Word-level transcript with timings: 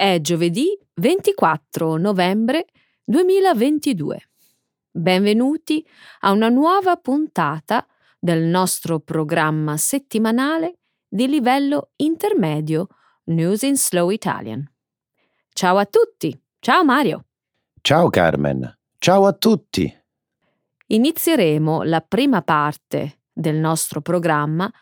È 0.00 0.18
giovedì 0.22 0.68
24 0.94 1.98
novembre 1.98 2.64
2022. 3.04 4.30
Benvenuti 4.90 5.86
a 6.20 6.30
una 6.30 6.48
nuova 6.48 6.96
puntata 6.96 7.86
del 8.18 8.44
nostro 8.44 9.00
programma 9.00 9.76
settimanale 9.76 10.78
di 11.06 11.28
livello 11.28 11.90
intermedio 11.96 12.86
News 13.24 13.60
in 13.60 13.76
Slow 13.76 14.08
Italian. 14.08 14.66
Ciao 15.52 15.76
a 15.76 15.84
tutti, 15.84 16.34
ciao 16.60 16.82
Mario. 16.82 17.26
Ciao 17.82 18.08
Carmen, 18.08 18.78
ciao 18.96 19.26
a 19.26 19.34
tutti. 19.34 20.02
Inizieremo 20.86 21.82
la 21.82 22.00
prima 22.00 22.40
parte 22.40 23.24
del 23.30 23.56
nostro 23.56 24.00
programma 24.00 24.72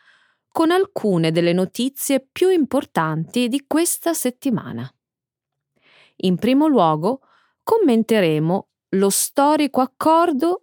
con 0.48 0.71
alcune 0.71 1.33
delle 1.33 1.53
notizie 1.53 2.25
più 2.30 2.51
importanti 2.51 3.48
di 3.48 3.65
questa 3.66 4.15
settimana. 4.15 4.89
In 6.23 6.37
primo 6.37 6.67
luogo, 6.67 7.21
commenteremo 7.63 8.69
lo 8.91 9.11
storico 9.11 9.81
accordo 9.81 10.61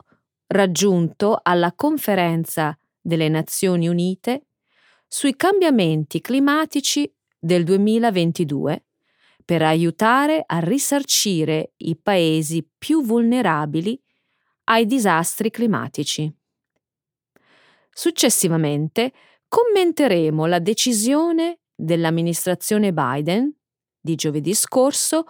raggiunto 0.47 1.39
alla 1.41 1.73
conferenza 1.73 2.77
delle 2.99 3.29
Nazioni 3.29 3.87
Unite 3.87 4.47
sui 5.07 5.35
cambiamenti 5.35 6.19
climatici 6.19 7.11
del 7.37 7.63
2022 7.63 8.85
per 9.45 9.61
aiutare 9.61 10.43
a 10.45 10.59
risarcire 10.59 11.73
i 11.77 11.95
paesi 11.95 12.67
più 12.77 13.03
vulnerabili 13.03 14.01
ai 14.65 14.85
disastri 14.85 15.51
climatici. 15.51 16.33
Successivamente 17.91 19.13
commenteremo 19.47 20.47
la 20.47 20.59
decisione 20.59 21.59
dell'amministrazione 21.73 22.91
Biden 22.91 23.55
di 24.01 24.15
giovedì 24.15 24.53
scorso 24.53 25.25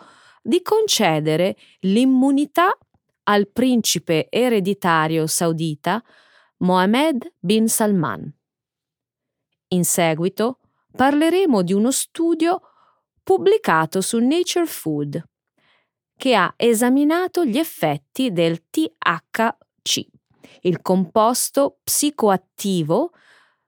di 0.47 0.61
concedere 0.61 1.57
l'immunità 1.79 2.77
al 3.23 3.47
principe 3.47 4.27
ereditario 4.29 5.25
saudita 5.25 6.03
Mohammed 6.57 7.33
bin 7.39 7.67
Salman. 7.67 8.31
In 9.69 9.83
seguito 9.83 10.59
parleremo 10.95 11.63
di 11.63 11.73
uno 11.73 11.89
studio 11.89 12.61
pubblicato 13.23 14.01
su 14.01 14.19
Nature 14.19 14.67
Food 14.67 15.29
che 16.15 16.35
ha 16.35 16.53
esaminato 16.55 17.43
gli 17.43 17.57
effetti 17.57 18.31
del 18.31 18.69
THC, 18.69 20.05
il 20.61 20.81
composto 20.83 21.79
psicoattivo 21.83 23.13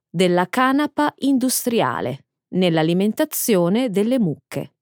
della 0.08 0.48
canapa 0.48 1.12
industriale 1.18 2.28
nell'alimentazione 2.50 3.90
delle 3.90 4.20
mucche. 4.20 4.74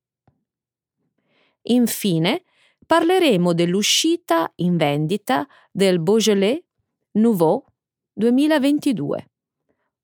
Infine, 1.67 2.43
parleremo 2.85 3.53
dell'uscita 3.53 4.51
in 4.55 4.77
vendita 4.77 5.47
del 5.71 5.99
Beaujolais 5.99 6.61
Nouveau 7.13 7.63
2022, 8.13 9.29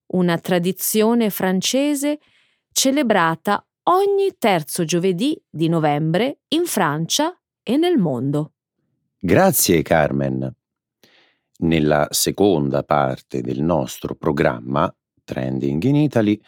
una 0.08 0.38
tradizione 0.40 1.30
francese 1.30 2.20
celebrata 2.72 3.66
ogni 3.84 4.36
terzo 4.38 4.86
giovedì 4.86 5.40
di 5.50 5.68
novembre 5.68 6.40
in 6.50 6.66
Francia 6.66 7.38
e 7.62 7.78
nel 7.78 7.98
mondo. 7.98 8.54
Grazie 9.20 9.82
Carmen. 9.84 10.56
Nella 11.60 12.08
seconda 12.10 12.84
parte 12.84 13.42
del 13.42 13.62
nostro 13.62 14.16
programma 14.16 14.94
Trending 15.24 15.84
in 15.84 15.96
Italy 15.96 16.42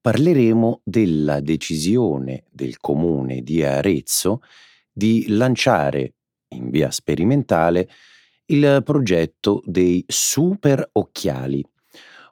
parleremo 0.00 0.80
della 0.84 1.40
decisione 1.40 2.44
del 2.50 2.78
comune 2.78 3.42
di 3.42 3.62
Arezzo 3.62 4.40
di 4.90 5.26
lanciare 5.28 6.14
in 6.54 6.70
via 6.70 6.90
sperimentale 6.90 7.88
il 8.46 8.82
progetto 8.84 9.62
dei 9.64 10.04
super 10.08 10.88
occhiali, 10.92 11.64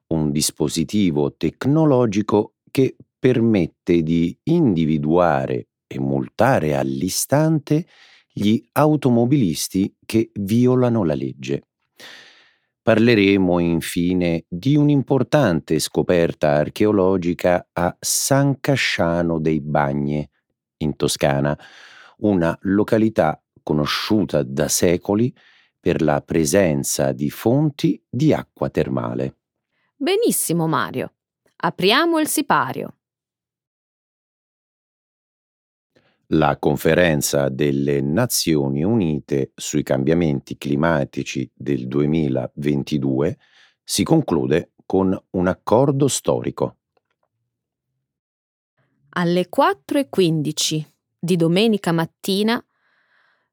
un 0.08 0.30
dispositivo 0.32 1.34
tecnologico 1.36 2.54
che 2.70 2.96
permette 3.18 4.02
di 4.02 4.36
individuare 4.44 5.68
e 5.86 6.00
multare 6.00 6.74
all'istante 6.76 7.86
gli 8.32 8.62
automobilisti 8.72 9.94
che 10.04 10.30
violano 10.34 11.04
la 11.04 11.14
legge. 11.14 11.67
Parleremo 12.88 13.58
infine 13.58 14.46
di 14.48 14.74
un'importante 14.74 15.78
scoperta 15.78 16.52
archeologica 16.52 17.68
a 17.70 17.94
San 18.00 18.60
Casciano 18.60 19.38
dei 19.38 19.60
Bagne, 19.60 20.30
in 20.78 20.96
Toscana, 20.96 21.54
una 22.20 22.56
località 22.62 23.42
conosciuta 23.62 24.42
da 24.42 24.68
secoli 24.68 25.30
per 25.78 26.00
la 26.00 26.22
presenza 26.22 27.12
di 27.12 27.28
fonti 27.28 28.02
di 28.08 28.32
acqua 28.32 28.70
termale. 28.70 29.36
Benissimo 29.94 30.66
Mario. 30.66 31.12
Apriamo 31.56 32.18
il 32.18 32.26
sipario. 32.26 32.97
La 36.32 36.58
conferenza 36.58 37.48
delle 37.48 38.02
Nazioni 38.02 38.84
Unite 38.84 39.52
sui 39.54 39.82
cambiamenti 39.82 40.58
climatici 40.58 41.50
del 41.54 41.88
2022 41.88 43.38
si 43.82 44.02
conclude 44.02 44.72
con 44.84 45.18
un 45.30 45.46
accordo 45.46 46.06
storico. 46.06 46.76
Alle 49.10 49.48
4.15 49.48 50.84
di 51.18 51.36
domenica 51.36 51.92
mattina 51.92 52.62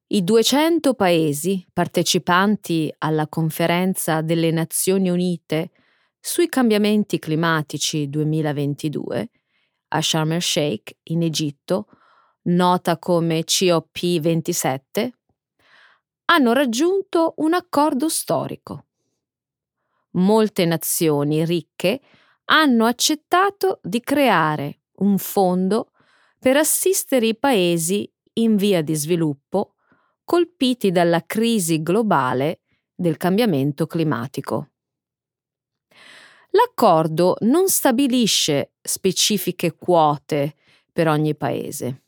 i 0.08 0.22
200 0.26 0.96
paesi 0.96 1.66
partecipanti 1.72 2.94
alla 2.98 3.30
conferenza 3.30 4.20
delle 4.20 4.52
Nazioni 4.52 5.10
Unite 5.10 5.72
sui 6.20 6.50
cambiamenti 6.50 7.20
climatici 7.20 8.10
2022 8.10 9.30
a 9.88 10.02
Sharm 10.02 10.34
el-Sheikh 10.34 10.98
in 11.04 11.24
Egitto 11.24 11.88
nota 12.46 12.98
come 12.98 13.44
COP27, 13.44 15.10
hanno 16.26 16.54
raggiunto 16.54 17.34
un 17.38 17.54
accordo 17.54 18.10
storico. 18.10 18.86
Molte 20.12 20.66
nazioni 20.66 21.46
ricche 21.46 22.02
hanno 22.46 22.86
accettato 22.86 23.80
di 23.84 24.00
creare 24.02 24.82
un 24.98 25.18
fondo 25.18 25.92
per 26.40 26.58
assistere 26.58 27.28
i 27.28 27.38
paesi 27.38 28.10
in 28.34 28.56
via 28.56 28.82
di 28.82 28.96
sviluppo 28.96 29.74
colpiti 30.24 30.92
dalla 30.92 31.24
crisi 31.26 31.82
globale 31.82 32.62
del 32.94 33.18
cambiamento 33.18 33.88
climatico. 33.88 34.70
L'accordo 36.52 37.36
non 37.42 37.68
stabilisce 37.68 38.74
specifiche 38.82 39.76
quote 39.76 40.56
per 40.92 41.08
ogni 41.10 41.36
paese 41.36 42.05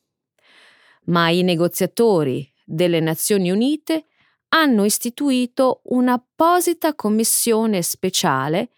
ma 1.08 1.30
i 1.30 1.44
negoziatori 1.44 2.52
delle 2.66 3.00
Nazioni 3.00 3.52
Unite 3.52 4.06
hanno 4.50 4.86
istituito 4.86 5.82
un'apposita 5.86 6.96
commissione 6.96 7.82
speciale 7.82 8.72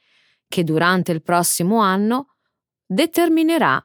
che 0.47 0.63
durante 0.63 1.12
il 1.12 1.22
prossimo 1.22 1.79
anno 1.79 2.35
determinerà 2.85 3.84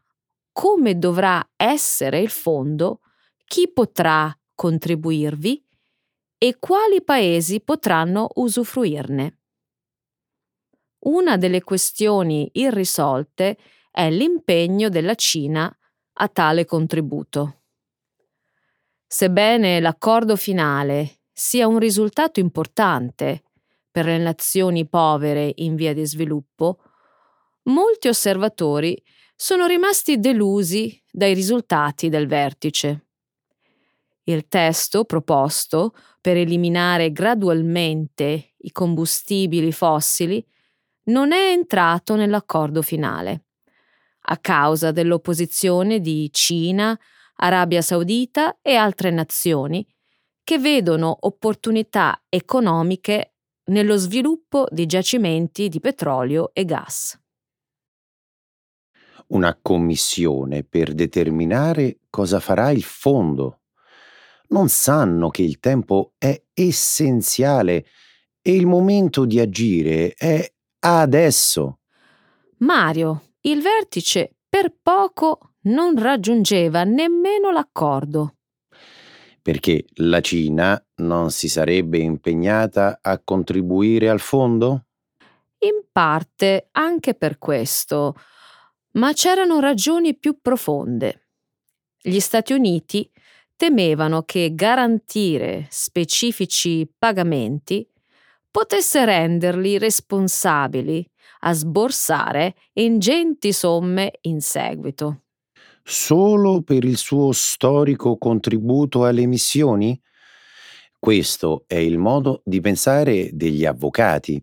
come 0.51 0.99
dovrà 0.99 1.47
essere 1.57 2.21
il 2.21 2.31
fondo, 2.31 3.01
chi 3.45 3.71
potrà 3.71 4.37
contribuirvi 4.55 5.63
e 6.39 6.57
quali 6.59 7.03
paesi 7.03 7.61
potranno 7.61 8.29
usufruirne. 8.35 9.41
Una 11.07 11.37
delle 11.37 11.63
questioni 11.63 12.49
irrisolte 12.55 13.59
è 13.91 14.11
l'impegno 14.11 14.89
della 14.89 15.15
Cina 15.15 15.77
a 16.17 16.29
tale 16.29 16.65
contributo. 16.65 17.64
Sebbene 19.17 19.79
l'accordo 19.79 20.35
finale 20.35 21.21
sia 21.33 21.69
un 21.69 21.79
risultato 21.79 22.41
importante 22.41 23.45
per 23.89 24.07
le 24.07 24.19
nazioni 24.19 24.89
povere 24.89 25.53
in 25.59 25.77
via 25.77 25.95
di 25.95 26.05
sviluppo, 26.05 26.81
molti 27.67 28.09
osservatori 28.09 29.01
sono 29.37 29.67
rimasti 29.67 30.19
delusi 30.19 31.01
dai 31.09 31.33
risultati 31.33 32.09
del 32.09 32.27
vertice. 32.27 33.05
Il 34.25 34.49
testo 34.49 35.05
proposto 35.05 35.95
per 36.21 36.37
eliminare 36.37 37.13
gradualmente 37.13 38.55
i 38.57 38.73
combustibili 38.73 39.71
fossili 39.71 40.45
non 41.05 41.31
è 41.31 41.53
entrato 41.53 42.17
nell'accordo 42.17 42.83
finale, 42.83 43.45
a 44.23 44.39
causa 44.39 44.91
dell'opposizione 44.91 46.01
di 46.01 46.29
Cina, 46.33 46.99
Arabia 47.37 47.83
Saudita 47.83 48.59
e 48.63 48.75
altre 48.75 49.11
nazioni 49.11 49.87
che 50.43 50.59
vedono 50.59 51.17
opportunità 51.21 52.23
economiche 52.29 53.35
nello 53.67 53.97
sviluppo 53.97 54.67
di 54.71 54.87
giacimenti 54.87 55.69
di 55.69 55.81
petrolio 55.81 56.51
e 56.53 56.65
gas. 56.65 57.19
una 59.27 59.59
commissione 59.61 60.65
per 60.65 60.93
determinare 60.93 62.01
cosa 62.11 62.41
farà 62.41 62.71
il 62.71 62.83
fondo. 62.83 63.61
Non 64.49 64.69
sanno 64.69 65.31
che 65.31 65.43
il 65.43 65.59
tempo 65.59 66.13
è 66.19 66.41
essenziale 66.53 67.87
e 68.43 68.55
il 68.55 68.67
momento 68.67 69.25
di 69.25 69.41
agire 69.41 70.13
è 70.15 70.53
adesso. 70.81 71.81
Mario, 72.59 73.31
il 73.43 73.63
vertice 73.63 74.37
per 74.49 74.75
poco 74.83 75.54
non 75.65 75.99
raggiungeva 75.99 76.85
nemmeno 76.85 77.51
l'accordo. 77.51 78.37
Perché 79.41 79.85
la 79.97 80.21
Cina 80.21 80.83
non 80.97 81.31
si 81.31 81.49
sarebbe 81.49 81.99
impegnata 81.99 82.99
a 83.03 83.21
contribuire 83.23 84.09
al 84.09 84.21
fondo? 84.21 84.87
In 85.59 85.85
parte 85.93 86.69
anche 86.73 87.15
per 87.15 87.39
questo, 87.39 88.15
ma 88.93 89.13
c'erano 89.13 89.61
ragioni 89.61 90.17
più 90.17 90.39
profonde. 90.41 91.29
Gli 92.01 92.21
Stati 92.21 92.53
Uniti 92.53 93.11
temevano 93.57 94.23
che 94.23 94.55
garantire 94.55 95.67
specifici 95.71 96.91
pagamenti 96.99 97.87
potesse 98.51 99.05
renderli 99.05 99.79
responsabili 99.79 101.07
a 101.41 101.53
sborsare 101.53 102.55
ingenti 102.75 103.53
somme 103.53 104.19
in 104.23 104.41
seguito. 104.41 105.24
Solo 105.87 106.63
per 106.63 106.83
il 106.83 106.97
suo 106.97 107.33
storico 107.33 108.17
contributo 108.17 109.05
alle 109.05 109.27
missioni? 109.27 110.01
Questo 110.99 111.65
è 111.67 111.75
il 111.75 111.99
modo 111.99 112.41
di 112.43 112.63
pensare 112.63 113.29
degli 113.35 113.67
avvocati. 113.67 114.43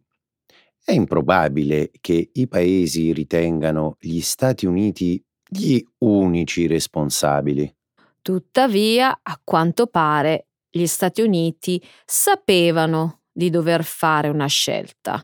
È 0.83 0.91
improbabile 0.91 1.89
che 1.99 2.29
i 2.31 2.47
paesi 2.47 3.11
ritengano 3.11 3.97
gli 3.99 4.19
Stati 4.19 4.67
Uniti 4.67 5.23
gli 5.49 5.83
unici 5.97 6.67
responsabili. 6.67 7.75
Tuttavia, 8.21 9.19
a 9.23 9.41
quanto 9.43 9.87
pare, 9.87 10.49
gli 10.69 10.85
Stati 10.85 11.21
Uniti 11.21 11.83
sapevano 12.05 13.23
di 13.31 13.49
dover 13.49 13.83
fare 13.83 14.29
una 14.29 14.45
scelta 14.45 15.23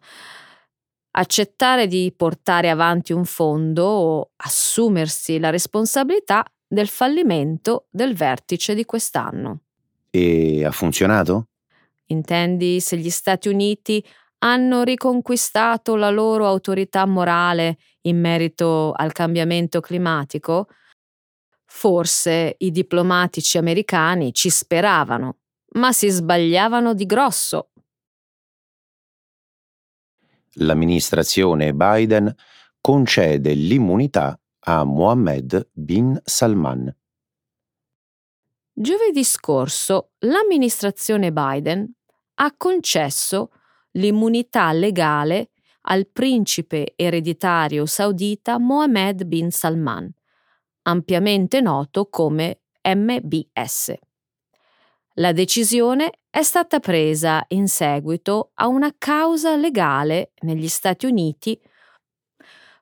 accettare 1.17 1.87
di 1.87 2.13
portare 2.15 2.69
avanti 2.69 3.11
un 3.11 3.25
fondo 3.25 3.83
o 3.83 4.31
assumersi 4.37 5.39
la 5.39 5.49
responsabilità 5.49 6.45
del 6.67 6.87
fallimento 6.87 7.87
del 7.89 8.13
vertice 8.13 8.75
di 8.75 8.85
quest'anno. 8.85 9.61
E 10.11 10.63
ha 10.63 10.71
funzionato? 10.71 11.47
Intendi 12.07 12.79
se 12.79 12.97
gli 12.97 13.09
Stati 13.09 13.49
Uniti 13.49 14.03
hanno 14.39 14.83
riconquistato 14.83 15.95
la 15.95 16.11
loro 16.11 16.45
autorità 16.45 17.05
morale 17.05 17.77
in 18.01 18.19
merito 18.19 18.91
al 18.91 19.11
cambiamento 19.11 19.79
climatico? 19.79 20.67
Forse 21.65 22.55
i 22.59 22.71
diplomatici 22.71 23.57
americani 23.57 24.33
ci 24.33 24.49
speravano, 24.49 25.37
ma 25.73 25.91
si 25.91 26.09
sbagliavano 26.09 26.93
di 26.93 27.05
grosso 27.05 27.71
l'amministrazione 30.57 31.73
Biden 31.73 32.33
concede 32.79 33.53
l'immunità 33.53 34.39
a 34.59 34.83
Mohammed 34.83 35.69
bin 35.73 36.19
Salman. 36.23 36.93
Giovedì 38.73 39.23
scorso 39.23 40.11
l'amministrazione 40.19 41.31
Biden 41.31 41.91
ha 42.35 42.53
concesso 42.55 43.51
l'immunità 43.91 44.71
legale 44.71 45.49
al 45.89 46.07
principe 46.07 46.93
ereditario 46.95 47.85
saudita 47.85 48.59
Mohammed 48.59 49.23
bin 49.23 49.51
Salman, 49.51 50.11
ampiamente 50.83 51.61
noto 51.61 52.07
come 52.07 52.61
MBS. 52.83 53.93
La 55.15 55.31
decisione 55.31 56.19
è 56.37 56.43
stata 56.43 56.79
presa 56.79 57.43
in 57.47 57.67
seguito 57.67 58.51
a 58.53 58.67
una 58.67 58.93
causa 58.95 59.55
legale 59.55 60.33
negli 60.41 60.67
Stati 60.67 61.07
Uniti 61.07 61.59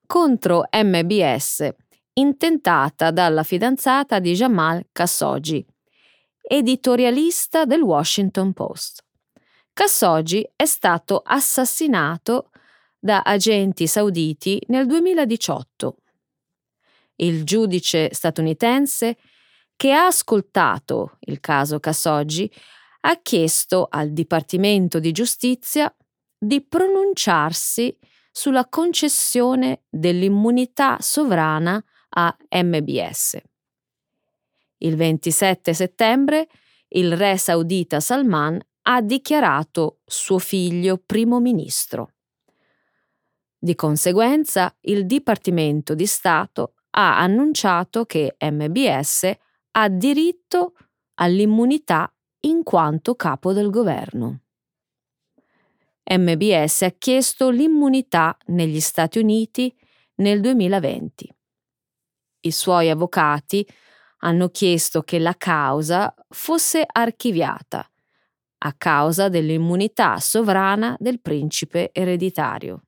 contro 0.06 0.66
MBS 0.74 1.70
intentata 2.16 3.12
dalla 3.12 3.44
fidanzata 3.44 4.20
di 4.20 4.34
Jamal 4.34 4.86
Khashoggi, 4.92 5.66
editorialista 6.42 7.64
del 7.64 7.80
Washington 7.80 8.52
Post. 8.52 9.06
Khashoggi 9.72 10.46
è 10.54 10.66
stato 10.66 11.22
assassinato 11.24 12.50
da 13.00 13.22
agenti 13.22 13.88
sauditi 13.88 14.62
nel 14.68 14.86
2018. 14.86 15.96
Il 17.16 17.46
giudice 17.46 18.14
statunitense 18.14 19.16
che 19.78 19.94
ha 19.94 20.08
ascoltato 20.08 21.18
il 21.22 21.40
caso 21.40 21.80
Khashoggi 21.80 22.52
ha 23.08 23.22
chiesto 23.22 23.88
al 23.90 24.12
Dipartimento 24.12 25.00
di 25.00 25.12
Giustizia 25.12 25.94
di 26.38 26.62
pronunciarsi 26.62 27.96
sulla 28.32 28.68
concessione 28.68 29.84
dell'immunità 29.90 30.98
sovrana 31.00 31.82
a 32.10 32.36
MBS. 32.50 33.38
Il 34.80 34.96
27 34.96 35.74
settembre 35.74 36.48
il 36.90 37.16
re 37.16 37.38
saudita 37.38 38.00
Salman 38.00 38.60
ha 38.88 39.02
dichiarato 39.02 40.00
suo 40.06 40.40
figlio 40.40 40.98
primo 40.98 41.40
ministro. 41.40 42.14
Di 43.58 43.76
conseguenza, 43.76 44.76
il 44.82 45.06
Dipartimento 45.06 45.94
di 45.94 46.06
Stato 46.08 46.74
ha 46.92 47.20
annunciato 47.20 48.06
che 48.06 48.36
MBS 48.40 49.32
ha 49.72 49.90
diritto 49.90 50.74
all'immunità 51.16 52.15
in 52.46 52.64
quanto 52.64 53.16
capo 53.16 53.54
del 53.54 53.70
governo. 53.70 54.42
MBS 56.08 56.84
ha 56.84 56.92
chiesto 56.92 57.50
l'immunità 57.50 58.38
negli 58.48 58.80
Stati 58.80 59.20
Uniti 59.20 59.76
nel 60.16 60.40
2020. 60.40 61.34
I 62.42 62.52
suoi 62.52 62.90
avvocati 62.90 63.68
hanno 64.20 64.50
chiesto 64.50 65.02
che 65.02 65.18
la 65.18 65.36
causa 65.36 66.14
fosse 66.30 66.86
archiviata 66.86 67.90
a 68.60 68.74
causa 68.74 69.30
dell'immunità 69.30 70.20
sovrana 70.20 70.96
del 71.00 71.22
principe 71.22 71.90
ereditario. 71.92 72.84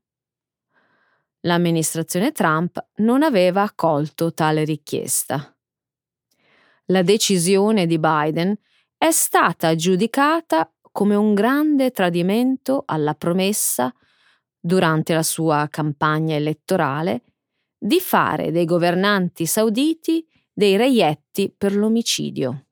L'amministrazione 1.42 2.32
Trump 2.32 2.84
non 2.98 3.24
aveva 3.24 3.64
accolto 3.64 4.34
tale 4.34 4.64
richiesta 4.64 5.52
la 6.88 7.02
decisione 7.02 7.86
di 7.86 8.00
Biden 8.00 8.58
è 8.98 9.12
stata 9.12 9.76
giudicata 9.76 10.72
come 10.92 11.14
un 11.14 11.36
grande 11.36 11.92
tradimento 11.92 12.84
alla 12.86 13.14
promessa, 13.14 13.94
durante 14.60 15.14
la 15.14 15.24
sua 15.24 15.68
campagna 15.70 16.36
elettorale, 16.36 17.24
di 17.78 18.00
fare 18.00 18.52
dei 18.52 18.66
governanti 18.66 19.46
sauditi 19.46 20.26
dei 20.52 20.76
reietti 20.76 21.54
per 21.56 21.76
l'omicidio. 21.76 22.66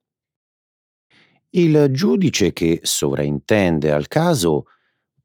Il 1.51 1.89
giudice 1.91 2.51
che 2.51 2.79
sovraintende 2.81 3.91
al 3.91 4.07
caso 4.07 4.65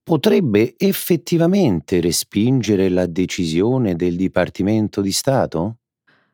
potrebbe 0.02 0.74
effettivamente 0.76 2.00
respingere 2.00 2.90
la 2.90 3.06
decisione 3.06 3.96
del 3.96 4.16
Dipartimento 4.16 5.00
di 5.00 5.12
Stato? 5.12 5.79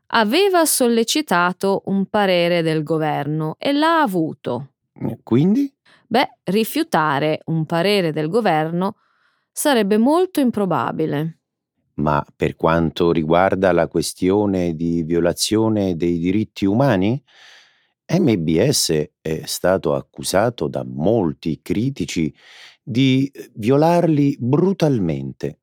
Aveva 0.09 0.65
sollecitato 0.65 1.83
un 1.87 2.07
parere 2.07 2.63
del 2.63 2.83
governo 2.83 3.57
e 3.59 3.73
l'ha 3.73 4.01
avuto. 4.01 4.75
Quindi? 5.23 5.73
Beh, 6.07 6.39
rifiutare 6.45 7.41
un 7.47 7.67
parere 7.67 8.13
del 8.13 8.29
governo 8.29 8.97
sarebbe 9.51 9.99
molto 9.99 10.41
improbabile. 10.41 11.41
Ma 11.95 12.25
per 12.35 12.57
quanto 12.57 13.11
riguarda 13.11 13.73
la 13.73 13.89
questione 13.89 14.75
di 14.75 15.03
violazione 15.03 15.97
dei 15.97 16.19
diritti 16.19 16.67
umani, 16.67 17.23
MBS 18.09 19.11
è 19.21 19.43
stato 19.45 19.95
accusato 19.95 20.69
da 20.69 20.85
molti 20.85 21.61
critici 21.63 22.33
di 22.83 23.31
violarli 23.55 24.37
brutalmente. 24.39 25.61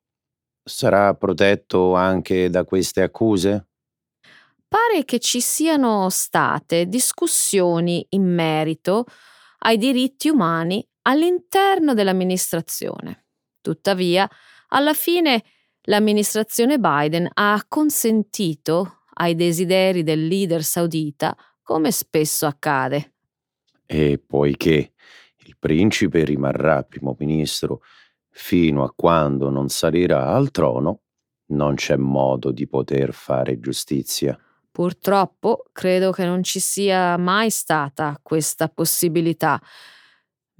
Sarà 0.62 1.14
protetto 1.14 1.94
anche 1.94 2.50
da 2.50 2.64
queste 2.64 3.02
accuse? 3.02 3.68
Pare 4.74 5.04
che 5.04 5.20
ci 5.20 5.40
siano 5.40 6.08
state 6.10 6.86
discussioni 6.86 8.04
in 8.10 8.24
merito 8.24 9.04
ai 9.58 9.76
diritti 9.76 10.28
umani 10.28 10.84
all'interno 11.02 11.94
dell'amministrazione. 11.94 13.26
Tuttavia, 13.60 14.28
alla 14.70 14.92
fine 14.92 15.44
l'amministrazione 15.82 16.80
Biden 16.80 17.30
ha 17.34 17.64
consentito 17.68 19.02
ai 19.14 19.36
desideri 19.36 20.02
del 20.02 20.26
leader 20.26 20.64
saudita, 20.64 21.36
come 21.62 21.92
spesso 21.92 22.44
accade. 22.44 23.12
E 23.86 24.20
poiché 24.26 24.92
il 25.44 25.56
principe 25.56 26.24
rimarrà 26.24 26.82
primo 26.82 27.14
ministro 27.16 27.80
fino 28.28 28.82
a 28.82 28.92
quando 28.92 29.50
non 29.50 29.68
salirà 29.68 30.34
al 30.34 30.50
trono, 30.50 31.02
non 31.50 31.76
c'è 31.76 31.94
modo 31.94 32.50
di 32.50 32.66
poter 32.66 33.12
fare 33.12 33.60
giustizia. 33.60 34.36
Purtroppo 34.74 35.66
credo 35.70 36.10
che 36.10 36.24
non 36.24 36.42
ci 36.42 36.58
sia 36.58 37.16
mai 37.16 37.48
stata 37.48 38.18
questa 38.20 38.68
possibilità. 38.68 39.62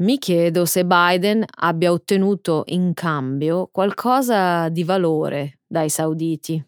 Mi 0.02 0.18
chiedo 0.18 0.66
se 0.66 0.84
Biden 0.84 1.44
abbia 1.56 1.90
ottenuto 1.90 2.62
in 2.66 2.94
cambio 2.94 3.66
qualcosa 3.72 4.68
di 4.68 4.84
valore 4.84 5.58
dai 5.66 5.88
sauditi. 5.88 6.64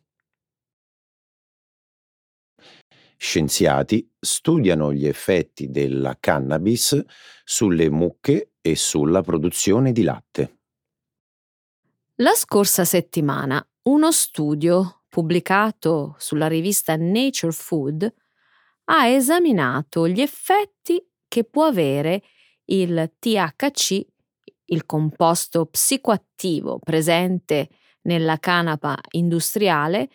Scienziati 3.16 4.12
studiano 4.18 4.92
gli 4.92 5.06
effetti 5.06 5.70
della 5.70 6.16
cannabis 6.18 7.00
sulle 7.44 7.88
mucche 7.90 8.54
e 8.60 8.74
sulla 8.74 9.22
produzione 9.22 9.92
di 9.92 10.02
latte. 10.02 10.58
La 12.16 12.34
scorsa 12.34 12.84
settimana 12.84 13.64
uno 13.82 14.10
studio 14.10 15.02
pubblicato 15.16 16.14
sulla 16.18 16.46
rivista 16.46 16.94
Nature 16.94 17.50
Food 17.50 18.14
ha 18.84 19.06
esaminato 19.06 20.06
gli 20.06 20.20
effetti 20.20 21.02
che 21.26 21.44
può 21.44 21.64
avere 21.64 22.22
il 22.66 23.14
THC, 23.18 24.06
il 24.66 24.84
composto 24.84 25.64
psicoattivo 25.64 26.78
presente 26.80 27.70
nella 28.02 28.36
canapa 28.36 28.98
industriale, 29.12 30.10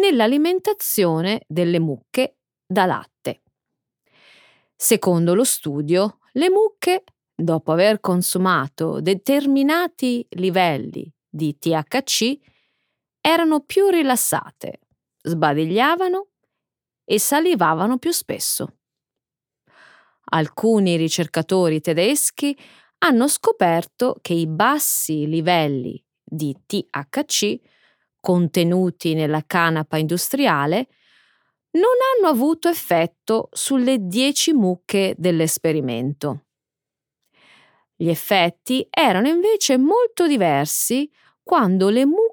nell'alimentazione 0.00 1.42
delle 1.46 1.78
mucche 1.78 2.38
da 2.66 2.86
latte. 2.86 3.42
Secondo 4.74 5.36
lo 5.36 5.44
studio, 5.44 6.18
le 6.32 6.50
mucche, 6.50 7.04
dopo 7.32 7.70
aver 7.70 8.00
consumato 8.00 9.00
determinati 9.00 10.26
livelli 10.30 11.08
di 11.28 11.56
THC, 11.56 12.36
erano 13.20 13.60
più 13.60 13.88
rilassate, 13.88 14.80
sbadigliavano 15.22 16.28
e 17.04 17.18
salivavano 17.18 17.98
più 17.98 18.12
spesso. 18.12 18.76
Alcuni 20.32 20.96
ricercatori 20.96 21.80
tedeschi 21.80 22.56
hanno 22.98 23.28
scoperto 23.28 24.16
che 24.20 24.34
i 24.34 24.46
bassi 24.46 25.26
livelli 25.26 26.02
di 26.22 26.56
THC 26.66 27.58
contenuti 28.20 29.14
nella 29.14 29.42
canapa 29.46 29.96
industriale 29.96 30.88
non 31.72 31.94
hanno 32.16 32.28
avuto 32.32 32.68
effetto 32.68 33.48
sulle 33.52 33.98
10 34.00 34.52
mucche 34.52 35.14
dell'esperimento. 35.16 36.44
Gli 37.96 38.08
effetti 38.08 38.86
erano 38.90 39.28
invece 39.28 39.76
molto 39.76 40.26
diversi 40.26 41.10
quando 41.42 41.88
le 41.88 42.06
mucche 42.06 42.29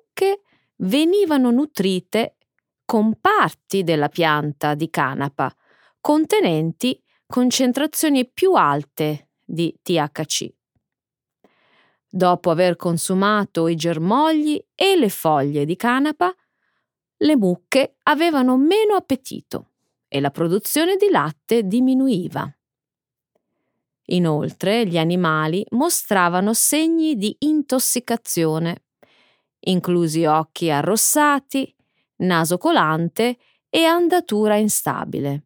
venivano 0.77 1.51
nutrite 1.51 2.37
con 2.85 3.19
parti 3.19 3.83
della 3.83 4.09
pianta 4.09 4.73
di 4.75 4.89
canapa 4.89 5.53
contenenti 5.99 7.01
concentrazioni 7.25 8.29
più 8.29 8.53
alte 8.53 9.31
di 9.43 9.77
THC. 9.81 10.49
Dopo 12.09 12.49
aver 12.49 12.77
consumato 12.77 13.67
i 13.67 13.75
germogli 13.75 14.57
e 14.73 14.95
le 14.95 15.09
foglie 15.09 15.65
di 15.65 15.75
canapa, 15.75 16.33
le 17.17 17.35
mucche 17.35 17.97
avevano 18.03 18.55
meno 18.55 18.95
appetito 18.95 19.71
e 20.07 20.21
la 20.21 20.31
produzione 20.31 20.95
di 20.95 21.09
latte 21.09 21.67
diminuiva. 21.67 22.49
Inoltre 24.09 24.87
gli 24.87 24.97
animali 24.97 25.65
mostravano 25.71 26.53
segni 26.53 27.17
di 27.17 27.35
intossicazione, 27.39 28.85
inclusi 29.59 30.25
occhi 30.25 30.69
arrossati, 30.69 31.73
naso 32.17 32.57
colante 32.57 33.37
e 33.69 33.83
andatura 33.83 34.55
instabile. 34.55 35.43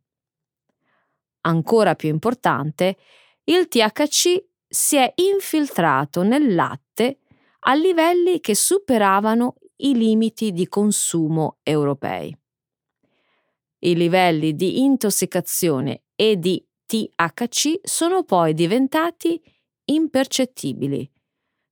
Ancora 1.41 1.96
più 1.96 2.10
importante, 2.10 2.98
il 3.46 3.68
THC 3.68 4.44
si 4.68 4.96
è 4.96 5.12
infiltrato 5.15 6.22
nel 6.22 6.53
latte 6.53 7.20
a 7.62 7.74
livelli 7.74 8.39
che 8.39 8.56
superavano 8.56 9.56
i 9.77 9.96
limiti 9.96 10.51
di 10.51 10.68
consumo 10.68 11.58
europei. 11.63 12.36
I 13.80 13.96
livelli 13.96 14.56
di 14.56 14.82
intossicazione 14.82 16.03
e 16.15 16.38
di 16.38 16.63
THC 16.86 17.80
sono 17.82 18.24
poi 18.24 18.53
diventati 18.53 19.41
impercettibili, 19.86 21.10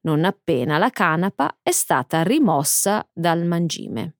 non 0.02 0.24
appena 0.24 0.78
la 0.78 0.90
canapa 0.90 1.58
è 1.62 1.72
stata 1.72 2.24
rimossa 2.24 3.08
dal 3.12 3.46
mangime. 3.46 4.16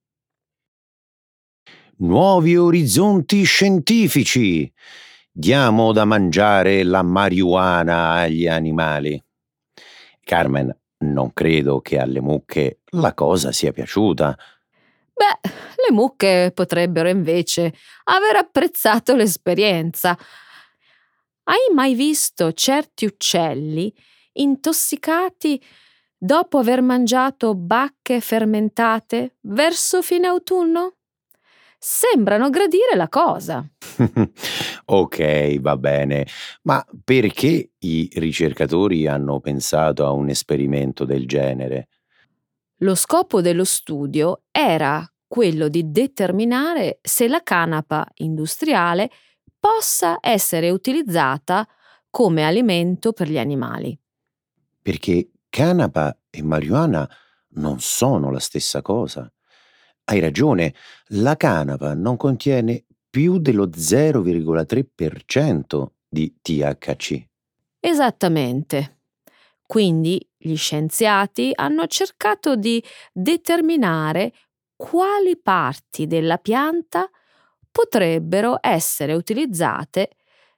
Nuovi 1.98 2.56
orizzonti 2.56 3.44
scientifici! 3.44 4.72
Diamo 5.32 5.92
da 5.92 6.06
mangiare 6.06 6.84
la 6.84 7.02
marijuana 7.02 8.12
agli 8.12 8.48
animali. 8.48 9.22
Carmen, 10.22 10.76
non 11.00 11.32
credo 11.34 11.80
che 11.82 11.98
alle 11.98 12.20
mucche 12.20 12.82
la 12.92 13.14
cosa 13.14 13.52
sia 13.52 13.72
piaciuta. 13.72 14.38
Beh, 15.14 15.50
le 15.88 15.94
mucche 15.94 16.52
potrebbero 16.54 17.10
invece 17.10 17.74
aver 18.06 18.36
apprezzato 18.38 19.16
l'esperienza. 19.16 20.18
Hai 21.44 21.74
mai 21.74 21.96
visto 21.96 22.52
certi 22.54 23.06
uccelli 23.06 23.94
intossicati 24.34 25.62
dopo 26.18 26.58
aver 26.58 26.82
mangiato 26.82 27.56
bacche 27.56 28.20
fermentate 28.20 29.38
verso 29.42 30.02
fine 30.02 30.28
autunno? 30.28 30.96
Sembrano 31.78 32.50
gradire 32.50 32.96
la 32.96 33.08
cosa. 33.08 33.66
ok, 34.86 35.60
va 35.60 35.78
bene, 35.78 36.28
ma 36.64 36.86
perché 37.04 37.72
i 37.80 38.10
ricercatori 38.16 39.08
hanno 39.08 39.40
pensato 39.40 40.06
a 40.06 40.12
un 40.12 40.28
esperimento 40.28 41.06
del 41.06 41.26
genere? 41.26 41.88
Lo 42.82 42.96
scopo 42.96 43.40
dello 43.42 43.64
studio 43.64 44.44
era 44.52 45.10
quello 45.26 45.70
di 45.70 45.92
determinare 45.92 47.00
se 47.02 47.28
la 47.28 47.44
canapa 47.44 48.06
industriale 48.16 49.10
possa 49.60 50.18
essere 50.22 50.70
utilizzata 50.70 51.68
come 52.10 52.46
alimento 52.46 53.14
per 53.14 53.30
gli 53.30 53.38
animali. 53.38 53.98
Perché 54.82 55.32
canapa 55.50 56.18
e 56.30 56.44
marijuana 56.44 57.10
non 57.52 57.80
sono 57.80 58.32
la 58.32 58.40
stessa 58.40 58.82
cosa. 58.82 59.32
Hai 60.06 60.20
ragione, 60.20 60.74
la 61.10 61.36
canapa 61.36 61.94
non 61.94 62.18
contiene 62.18 62.86
più 63.10 63.40
dello 63.40 63.68
0,3% 63.68 65.86
di 66.08 66.38
THC. 66.42 67.28
Esattamente. 67.80 69.02
Quindi 69.66 70.26
gli 70.36 70.56
scienziati 70.56 71.52
hanno 71.54 71.86
cercato 71.88 72.56
di 72.56 72.84
determinare 73.12 74.34
quali 74.76 75.38
parti 75.38 76.08
della 76.08 76.38
pianta 76.38 77.10
potrebbero 77.72 78.58
essere 78.62 79.14
utilizzate 79.14 80.12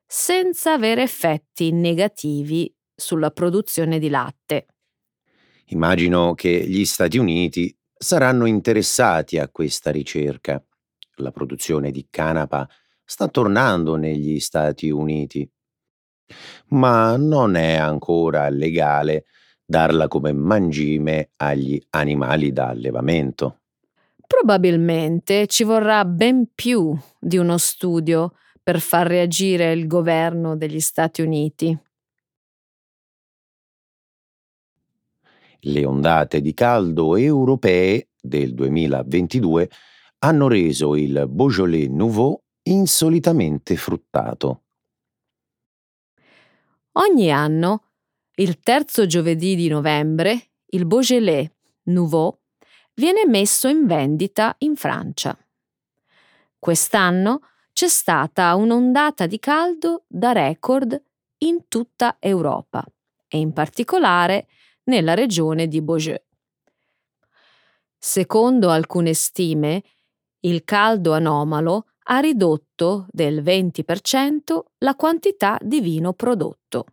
senza 0.06 0.74
avere 0.74 1.02
effetti 1.02 1.72
negativi 1.72 2.74
sulla 3.02 3.32
produzione 3.32 4.00
di 4.00 4.10
latte. 4.10 4.68
Immagino 5.66 6.34
che 6.34 6.66
gli 6.66 6.86
Stati 6.86 7.18
Uniti 7.18 7.76
saranno 7.98 8.46
interessati 8.46 9.38
a 9.38 9.50
questa 9.50 9.92
ricerca. 9.92 10.64
La 11.16 11.32
produzione 11.32 11.92
di 11.92 12.08
canapa 12.10 12.68
sta 13.04 13.28
tornando 13.28 13.96
negli 13.96 14.40
Stati 14.40 14.90
Uniti, 14.90 15.50
ma 16.70 17.18
non 17.18 17.56
è 17.56 17.76
ancora 17.76 18.48
legale 18.50 19.26
darla 19.66 20.08
come 20.08 20.34
mangime 20.34 21.32
agli 21.38 21.82
animali 21.92 22.52
da 22.52 22.68
allevamento. 22.68 23.60
Probabilmente 24.28 25.48
ci 25.48 25.64
vorrà 25.64 26.06
ben 26.06 26.52
più 26.54 26.98
di 27.20 27.38
uno 27.38 27.58
studio 27.58 28.34
per 28.64 28.80
far 28.80 29.08
reagire 29.08 29.72
il 29.74 29.88
governo 29.88 30.56
degli 30.56 30.80
Stati 30.80 31.22
Uniti. 31.22 31.78
Le 35.64 35.86
ondate 35.86 36.42
di 36.42 36.56
caldo 36.56 37.16
europee 37.16 38.10
del 38.20 38.56
2022 38.56 39.70
hanno 40.20 40.48
reso 40.48 40.96
il 40.96 41.26
Beaujolais 41.30 41.88
Nouveau 41.88 42.42
insolitamente 42.64 43.76
fruttato. 43.76 44.64
Ogni 46.94 47.32
anno, 47.32 47.84
il 48.36 48.60
terzo 48.60 49.06
giovedì 49.06 49.56
di 49.56 49.68
novembre, 49.68 50.50
il 50.68 50.86
Beaujolais 50.86 51.48
Nouveau 51.84 52.40
viene 52.96 53.28
messo 53.28 53.68
in 53.68 53.86
vendita 53.86 54.56
in 54.60 54.76
Francia. 54.76 55.38
Quest'anno 56.58 57.42
c'è 57.72 57.88
stata 57.88 58.56
un'ondata 58.56 59.28
di 59.28 59.38
caldo 59.38 60.06
da 60.08 60.32
record 60.32 61.00
in 61.40 61.68
tutta 61.68 62.18
Europa 62.20 62.84
e 63.28 63.38
in 63.38 63.54
particolare 63.54 64.48
nella 64.86 65.14
regione 65.14 65.68
di 65.68 65.82
Beaujeu. 65.82 66.18
Secondo 67.98 68.70
alcune 68.70 69.14
stime, 69.14 69.84
il 70.42 70.64
caldo 70.64 71.14
anomalo 71.14 71.86
ha 72.06 72.20
ridotto 72.20 73.06
del 73.12 73.44
20% 73.44 74.60
la 74.80 74.96
quantità 74.96 75.58
di 75.62 75.82
vino 75.82 76.14
prodotto. 76.14 76.86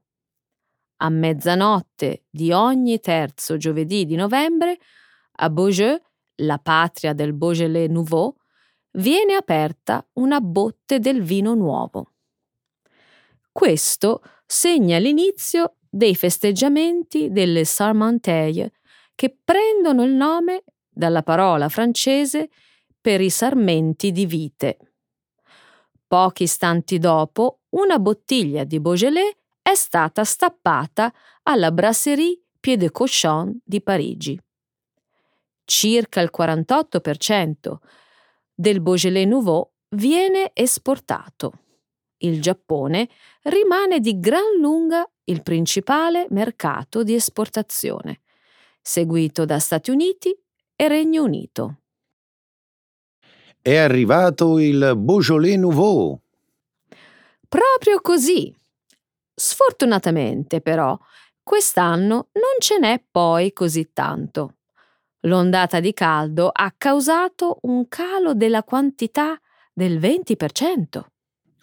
A 0.99 1.09
mezzanotte 1.09 2.25
di 2.29 2.53
ogni 2.53 3.01
terzo 3.01 3.57
giovedì 3.57 4.05
di 4.05 4.17
novembre, 4.17 4.79
a 5.41 5.49
Beaujeu, 5.49 5.99
la 6.41 6.59
patria 6.59 7.15
del 7.15 7.33
Beaujolais 7.33 7.89
Nouveau, 7.89 8.35
viene 8.93 9.35
aperta 9.35 10.07
una 10.15 10.41
botte 10.41 10.99
del 10.99 11.23
vino 11.23 11.55
nuovo. 11.55 12.13
Questo 13.51 14.23
segna 14.45 14.99
l'inizio 14.99 15.78
dei 15.91 16.15
festeggiamenti 16.15 17.31
delle 17.31 17.65
Sarmenteuil, 17.65 18.71
che 19.15 19.37
prendono 19.43 20.05
il 20.05 20.13
nome 20.13 20.65
dalla 20.89 21.23
parola 21.23 21.69
francese 21.69 22.51
per 23.01 23.21
i 23.21 23.31
sarmenti 23.31 24.13
di 24.13 24.27
vite. 24.27 24.79
Pochi 26.07 26.45
istanti 26.45 26.99
dopo, 26.99 27.61
una 27.71 27.99
bottiglia 27.99 28.65
di 28.65 28.81
Beaujolais 28.81 29.35
è 29.61 29.75
stata 29.75 30.25
stappata 30.25 31.13
alla 31.43 31.71
Brasserie 31.71 32.43
Pied 32.59 32.81
de 32.81 32.91
Cochon 32.91 33.61
di 33.65 33.83
Parigi. 33.83 34.41
Circa 35.65 36.21
il 36.21 36.31
48% 36.37 37.77
del 38.55 38.81
Beaujolais 38.81 39.27
Nouveau 39.27 39.71
viene 39.91 40.51
esportato. 40.55 41.53
Il 42.19 42.41
Giappone 42.41 43.09
rimane 43.43 44.01
di 44.01 44.19
gran 44.19 44.57
lunga 44.59 45.09
il 45.29 45.43
principale 45.43 46.27
mercato 46.31 47.03
di 47.03 47.15
esportazione, 47.15 48.21
seguito 48.81 49.45
da 49.45 49.59
Stati 49.59 49.91
Uniti 49.91 50.37
e 50.75 50.89
Regno 50.89 51.23
Unito. 51.23 51.81
È 53.61 53.77
arrivato 53.77 54.59
il 54.59 54.95
Beaujolais 54.97 55.59
Nouveau. 55.59 56.19
Proprio 57.49 58.01
così. 58.01 58.55
Sfortunatamente, 59.35 60.61
però, 60.61 60.99
quest'anno 61.43 62.29
non 62.33 62.59
ce 62.61 62.79
n'è 62.79 63.03
poi 63.11 63.53
così 63.53 63.93
tanto. 63.93 64.55
L'ondata 65.23 65.81
di 65.81 65.93
caldo 65.93 66.49
ha 66.53 66.73
causato 66.77 67.59
un 67.63 67.89
calo 67.89 68.35
della 68.35 68.63
quantità 68.63 69.39
del 69.73 69.99
20%. 69.99 71.03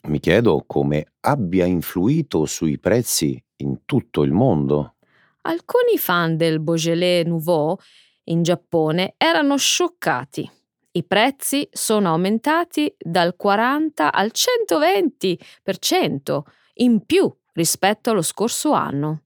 Mi 0.03 0.19
chiedo 0.19 0.63
come 0.67 1.13
abbia 1.21 1.65
influito 1.65 2.45
sui 2.45 2.77
prezzi 2.77 3.41
in 3.57 3.85
tutto 3.85 4.23
il 4.23 4.31
mondo. 4.31 4.95
Alcuni 5.41 5.97
fan 5.97 6.37
del 6.37 6.59
Beaujolais 6.59 7.25
Nouveau 7.25 7.77
in 8.25 8.43
Giappone 8.43 9.15
erano 9.17 9.57
scioccati. 9.57 10.47
I 10.91 11.03
prezzi 11.03 11.67
sono 11.71 12.09
aumentati 12.09 12.95
dal 12.97 13.35
40 13.35 14.11
al 14.11 14.31
120% 14.33 16.41
in 16.75 17.05
più 17.05 17.33
rispetto 17.53 18.11
allo 18.11 18.21
scorso 18.21 18.71
anno. 18.71 19.23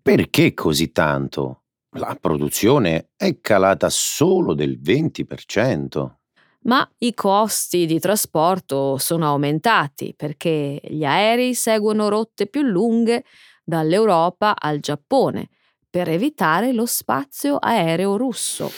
Perché 0.00 0.54
così 0.54 0.92
tanto? 0.92 1.64
La 1.96 2.16
produzione 2.20 3.10
è 3.16 3.40
calata 3.40 3.88
solo 3.90 4.54
del 4.54 4.80
20%. 4.80 6.20
Ma 6.64 6.88
i 6.98 7.12
costi 7.12 7.86
di 7.86 7.98
trasporto 7.98 8.96
sono 8.96 9.26
aumentati 9.26 10.14
perché 10.16 10.80
gli 10.84 11.04
aerei 11.04 11.54
seguono 11.54 12.08
rotte 12.08 12.46
più 12.46 12.62
lunghe 12.62 13.24
dall'Europa 13.64 14.54
al 14.56 14.78
Giappone 14.78 15.48
per 15.90 16.08
evitare 16.08 16.72
lo 16.72 16.86
spazio 16.86 17.56
aereo 17.56 18.16
russo. 18.16 18.70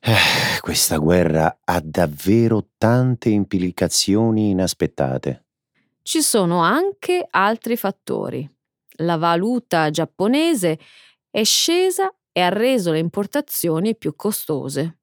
Eh, 0.00 0.60
questa 0.60 0.96
guerra 0.98 1.58
ha 1.64 1.80
davvero 1.84 2.68
tante 2.78 3.30
implicazioni 3.30 4.50
inaspettate. 4.50 5.44
Ci 6.02 6.22
sono 6.22 6.60
anche 6.60 7.26
altri 7.28 7.76
fattori. 7.76 8.48
La 9.00 9.16
valuta 9.16 9.90
giapponese 9.90 10.78
è 11.30 11.42
scesa 11.42 12.12
e 12.32 12.40
ha 12.40 12.48
reso 12.48 12.92
le 12.92 13.00
importazioni 13.00 13.96
più 13.96 14.14
costose. 14.14 15.00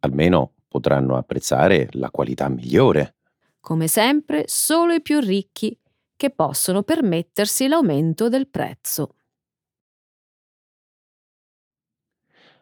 Almeno 0.00 0.55
potranno 0.76 1.16
apprezzare 1.16 1.88
la 1.92 2.10
qualità 2.10 2.50
migliore. 2.50 3.16
Come 3.60 3.88
sempre, 3.88 4.44
solo 4.46 4.92
i 4.92 5.00
più 5.00 5.20
ricchi 5.20 5.76
che 6.14 6.30
possono 6.30 6.82
permettersi 6.82 7.66
l'aumento 7.66 8.28
del 8.28 8.46
prezzo. 8.48 9.14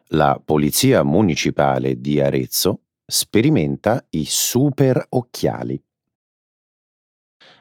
La 0.09 0.41
Polizia 0.43 1.03
Municipale 1.03 1.99
di 1.99 2.21
Arezzo 2.21 2.83
sperimenta 3.05 4.05
i 4.11 4.23
super 4.25 5.05
occhiali. 5.09 5.81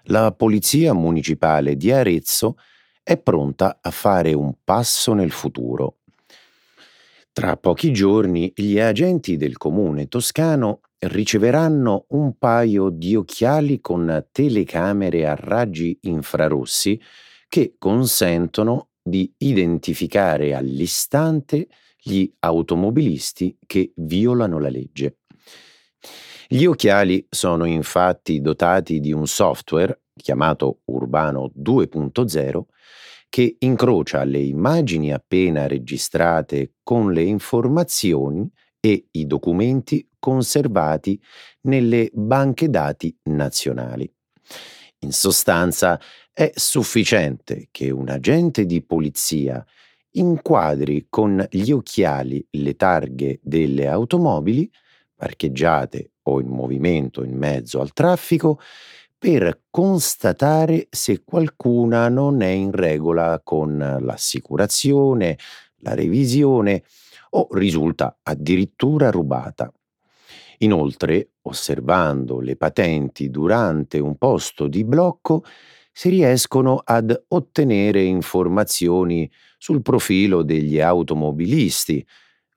La 0.04 0.30
Polizia 0.32 0.92
Municipale 0.92 1.76
di 1.76 1.90
Arezzo 1.90 2.58
è 3.02 3.18
pronta 3.18 3.78
a 3.80 3.90
fare 3.90 4.32
un 4.34 4.54
passo 4.62 5.14
nel 5.14 5.32
futuro. 5.32 5.98
Tra 7.34 7.56
pochi 7.56 7.92
giorni 7.92 8.52
gli 8.54 8.78
agenti 8.78 9.36
del 9.36 9.56
comune 9.56 10.06
toscano 10.06 10.82
riceveranno 10.98 12.04
un 12.10 12.38
paio 12.38 12.90
di 12.90 13.16
occhiali 13.16 13.80
con 13.80 14.28
telecamere 14.30 15.26
a 15.26 15.34
raggi 15.34 15.98
infrarossi 16.02 16.98
che 17.48 17.74
consentono 17.76 18.90
di 19.02 19.34
identificare 19.38 20.54
all'istante 20.54 21.66
gli 22.00 22.32
automobilisti 22.38 23.58
che 23.66 23.92
violano 23.96 24.60
la 24.60 24.70
legge. 24.70 25.16
Gli 26.46 26.66
occhiali 26.66 27.26
sono 27.28 27.64
infatti 27.64 28.40
dotati 28.40 29.00
di 29.00 29.12
un 29.12 29.26
software 29.26 30.02
chiamato 30.14 30.82
Urbano 30.84 31.50
2.0 31.58 32.62
che 33.34 33.56
incrocia 33.58 34.22
le 34.22 34.38
immagini 34.38 35.12
appena 35.12 35.66
registrate 35.66 36.74
con 36.84 37.12
le 37.12 37.24
informazioni 37.24 38.48
e 38.78 39.08
i 39.10 39.26
documenti 39.26 40.08
conservati 40.20 41.20
nelle 41.62 42.10
banche 42.12 42.70
dati 42.70 43.12
nazionali. 43.24 44.08
In 45.00 45.10
sostanza 45.10 46.00
è 46.32 46.52
sufficiente 46.54 47.70
che 47.72 47.90
un 47.90 48.08
agente 48.08 48.66
di 48.66 48.84
polizia 48.84 49.66
inquadri 50.12 51.06
con 51.10 51.44
gli 51.50 51.72
occhiali 51.72 52.46
le 52.50 52.76
targhe 52.76 53.40
delle 53.42 53.88
automobili 53.88 54.70
parcheggiate 55.12 56.12
o 56.22 56.40
in 56.40 56.46
movimento 56.46 57.24
in 57.24 57.36
mezzo 57.36 57.80
al 57.80 57.92
traffico 57.92 58.60
per 59.24 59.62
constatare 59.70 60.88
se 60.90 61.22
qualcuna 61.24 62.10
non 62.10 62.42
è 62.42 62.50
in 62.50 62.72
regola 62.72 63.40
con 63.42 63.78
l'assicurazione, 63.78 65.38
la 65.76 65.94
revisione 65.94 66.82
o 67.30 67.48
risulta 67.52 68.18
addirittura 68.22 69.10
rubata. 69.10 69.72
Inoltre, 70.58 71.30
osservando 71.40 72.38
le 72.38 72.56
patenti 72.56 73.30
durante 73.30 73.98
un 73.98 74.18
posto 74.18 74.68
di 74.68 74.84
blocco, 74.84 75.42
si 75.90 76.10
riescono 76.10 76.82
ad 76.84 77.24
ottenere 77.28 78.02
informazioni 78.02 79.30
sul 79.56 79.80
profilo 79.80 80.42
degli 80.42 80.80
automobilisti, 80.80 82.06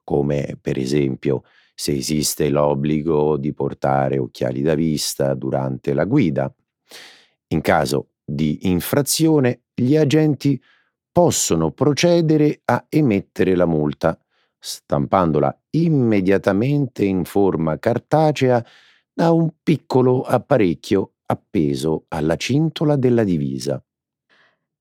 come 0.04 0.58
per 0.60 0.78
esempio 0.78 1.44
se 1.80 1.92
esiste 1.92 2.50
l'obbligo 2.50 3.38
di 3.38 3.54
portare 3.54 4.18
occhiali 4.18 4.64
da 4.64 4.74
vista 4.74 5.36
durante 5.36 5.94
la 5.94 6.06
guida. 6.06 6.52
In 7.50 7.62
caso 7.62 8.14
di 8.26 8.68
infrazione, 8.68 9.66
gli 9.76 9.96
agenti 9.96 10.60
possono 11.12 11.70
procedere 11.70 12.62
a 12.66 12.84
emettere 12.90 13.56
la 13.56 13.68
multa, 13.68 14.20
stampandola 14.58 15.56
immediatamente 15.70 17.06
in 17.06 17.26
forma 17.26 17.78
cartacea 17.78 18.66
da 19.14 19.30
un 19.30 19.48
piccolo 19.62 20.24
apparecchio 20.24 21.14
appeso 21.28 22.06
alla 22.08 22.38
cintola 22.38 22.96
della 22.96 23.24
divisa. 23.24 23.80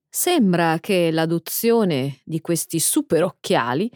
Sembra 0.09 0.79
che 0.81 1.11
l'adozione 1.11 2.21
di 2.25 2.41
questi 2.41 2.79
super 2.79 3.23
occhiali 3.23 3.93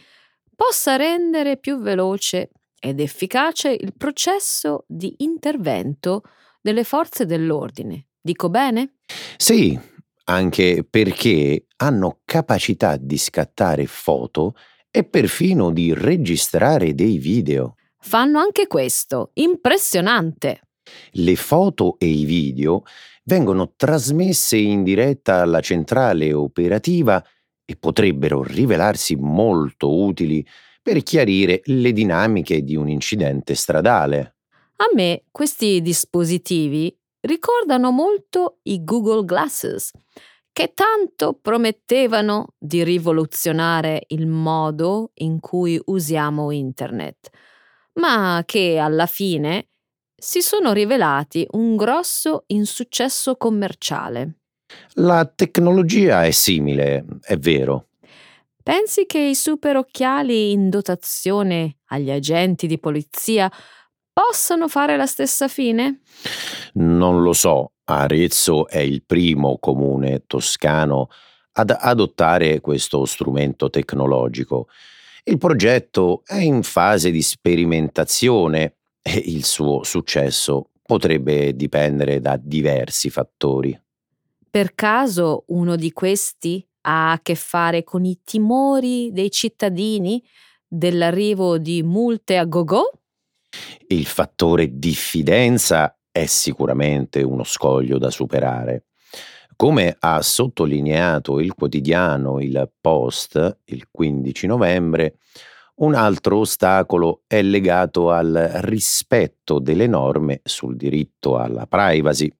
possa 0.55 0.97
rendere 0.97 1.57
più 1.57 1.81
veloce 1.81 2.51
ed 2.81 2.99
efficace 2.99 3.71
il 3.71 3.93
processo 3.97 4.85
di 4.89 5.15
intervento 5.19 6.23
delle 6.61 6.83
forze 6.83 7.27
dell'ordine. 7.27 8.07
Dico 8.21 8.49
bene? 8.49 8.97
Sì, 9.37 9.79
anche 10.25 10.85
perché 10.89 11.67
hanno 11.77 12.21
capacità 12.25 12.97
di 12.97 13.19
scattare 13.19 13.87
foto 13.87 14.55
e 14.91 15.05
perfino 15.05 15.71
di 15.71 15.95
registrare 15.95 16.95
dei 16.95 17.19
video. 17.19 17.77
Fanno 17.99 18.41
anche 18.41 18.67
questo, 18.67 19.31
impressionante. 19.35 20.63
Le 21.13 21.37
foto 21.37 21.97
e 21.99 22.07
i 22.07 22.25
video 22.25 22.83
vengono 23.25 23.75
trasmesse 23.77 24.57
in 24.57 24.83
diretta 24.83 25.41
alla 25.41 25.61
centrale 25.61 26.33
operativa 26.33 27.23
e 27.65 27.77
potrebbero 27.77 28.43
rivelarsi 28.43 29.15
molto 29.17 30.03
utili 30.03 30.45
per 30.83 31.03
chiarire 31.03 31.61
le 31.65 31.93
dinamiche 31.93 32.63
di 32.63 32.77
un 32.77 32.89
incidente 32.89 33.55
stradale. 33.55 34.37
A 34.77 34.87
me 34.95 35.25
questi 35.31 35.83
dispositivi 35.83 36.97
ricordano 37.21 37.91
molto 37.91 38.59
i 38.63 38.83
Google 38.83 39.25
Glasses, 39.25 39.91
che 40.53 40.73
tanto 40.75 41.39
promettevano 41.41 42.55
di 42.59 42.83
rivoluzionare 42.83 44.05
il 44.09 44.27
modo 44.27 45.11
in 45.15 45.39
cui 45.39 45.81
usiamo 45.87 46.51
Internet, 46.51 47.31
ma 47.95 48.43
che 48.47 48.79
alla 48.79 49.07
fine 49.07 49.69
si 50.17 50.43
sono 50.43 50.73
rivelati 50.73 51.47
un 51.53 51.77
grosso 51.77 52.45
insuccesso 52.49 53.37
commerciale. 53.37 54.41
La 54.95 55.25
tecnologia 55.25 56.25
è 56.25 56.31
simile, 56.31 57.05
è 57.23 57.37
vero. 57.37 57.90
Pensi 58.63 59.07
che 59.07 59.19
i 59.19 59.35
super 59.35 59.77
occhiali 59.77 60.53
in 60.53 60.69
dotazione 60.69 61.79
agli 61.87 62.11
agenti 62.11 62.67
di 62.67 62.79
polizia 62.79 63.51
possano 64.13 64.69
fare 64.69 64.97
la 64.97 65.07
stessa 65.07 65.49
fine? 65.49 66.01
Non 66.75 67.23
lo 67.23 67.33
so, 67.33 67.73
Arezzo 67.85 68.69
è 68.69 68.79
il 68.79 69.03
primo 69.05 69.59
comune 69.59 70.25
toscano 70.27 71.09
ad 71.53 71.75
adottare 71.77 72.61
questo 72.61 73.05
strumento 73.07 73.71
tecnologico. 73.71 74.69
Il 75.25 75.39
progetto 75.39 76.23
è 76.27 76.37
in 76.37 76.63
fase 76.63 77.11
di 77.11 77.23
sperimentazione 77.23 78.77
e 79.03 79.23
il 79.27 79.45
suo 79.45 79.83
successo 79.85 80.71
potrebbe 80.83 81.55
dipendere 81.55 82.21
da 82.21 82.39
diversi 82.41 83.11
fattori. 83.11 83.79
Per 84.51 84.75
caso 84.75 85.45
uno 85.49 85.77
di 85.77 85.93
questi 85.93 86.67
ha 86.83 87.13
a 87.13 87.21
che 87.21 87.35
fare 87.35 87.85
con 87.85 88.05
i 88.05 88.21
timori 88.25 89.11
dei 89.13 89.31
cittadini 89.31 90.23
dell'arrivo 90.67 91.59
di 91.59 91.83
multe 91.83 92.37
a 92.37 92.45
go-go? 92.45 92.93
Il 93.89 94.07
fattore 94.07 94.79
diffidenza 94.79 95.97
è 96.11 96.27
sicuramente 96.27 97.23
uno 97.23 97.45
scoglio 97.45 97.99
da 97.99 98.11
superare. 98.11 98.85
Come 99.57 99.97
ha 99.99 100.23
sottolineato 100.23 101.39
il 101.39 101.55
quotidiano 101.55 102.41
Il 102.41 102.71
Post 102.81 103.59
il 103.65 103.89
15 103.91 104.47
novembre, 104.47 105.17
un 105.77 105.95
altro 105.95 106.39
ostacolo 106.39 107.23
è 107.27 107.43
legato 107.43 108.11
al 108.11 108.51
rispetto 108.63 109.59
delle 109.59 109.87
norme 109.87 110.41
sul 110.45 110.77
diritto 110.77 111.37
alla 111.37 111.67
privacy. 111.67 112.33